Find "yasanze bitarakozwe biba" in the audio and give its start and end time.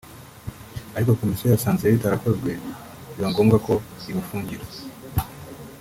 1.49-3.27